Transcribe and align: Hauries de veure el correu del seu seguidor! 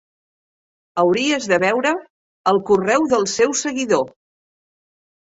Hauries 1.01 1.43
de 1.51 1.59
veure 1.63 1.91
el 2.51 2.61
correu 2.69 3.05
del 3.11 3.27
seu 3.33 3.53
seguidor! 3.61 4.03